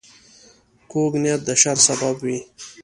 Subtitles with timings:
[0.91, 2.37] کوږ نیت د شر سبب وي